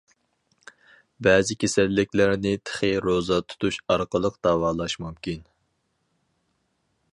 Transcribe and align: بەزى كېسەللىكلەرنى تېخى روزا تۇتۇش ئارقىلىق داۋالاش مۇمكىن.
بەزى 1.27 1.57
كېسەللىكلەرنى 1.63 2.53
تېخى 2.69 2.91
روزا 3.07 3.39
تۇتۇش 3.53 3.79
ئارقىلىق 3.95 4.41
داۋالاش 4.49 4.99
مۇمكىن. 5.05 5.47